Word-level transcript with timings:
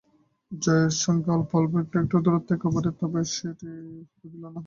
জয়ের 0.51 0.93
সঙ্গে 1.03 1.29
অল্প 1.35 1.51
একটু 1.95 2.17
দূরত্ব 2.25 2.49
এবারের 2.59 2.93
তরে 2.99 3.21
সেটি 3.33 3.67
হতে 4.01 4.25
দিল 4.31 4.43
না। 4.45 4.59